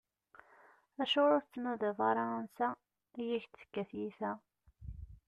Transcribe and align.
Acuɣeṛ 1.01 1.33
ur 1.37 1.43
tettnadiḍ 1.43 1.99
ara 2.09 2.23
ansa 2.39 2.69
i 3.21 3.23
ak-d-tekka 3.37 3.83
tyita? 3.89 4.31